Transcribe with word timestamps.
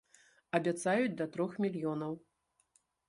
Абяцаюць 0.59 1.17
да 1.19 1.27
трох 1.35 1.51
мільёнаў. 1.67 2.17